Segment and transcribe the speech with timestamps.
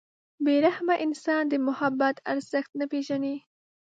[0.43, 3.35] •بې رحمه انسان د محبت ارزښت نه پېژني.